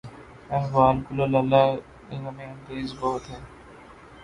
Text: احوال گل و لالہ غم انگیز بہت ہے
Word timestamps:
احوال 0.57 0.95
گل 1.07 1.19
و 1.19 1.25
لالہ 1.33 1.63
غم 2.21 2.37
انگیز 2.45 2.89
بہت 2.99 3.23
ہے 3.29 3.39